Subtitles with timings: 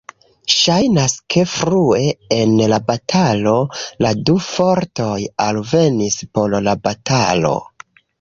[0.51, 1.99] Ŝajnas ke frue
[2.37, 3.53] en la batalo,
[4.05, 7.53] la du fortoj alvenis por la batalo.